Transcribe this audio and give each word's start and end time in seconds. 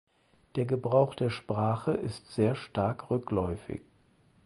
Der 0.55 0.65
Gebrauch 0.65 1.13
der 1.13 1.29
Sprache 1.29 1.91
ist 1.91 2.31
sehr 2.33 2.55
stark 2.55 3.11
rückläufig. 3.11 3.81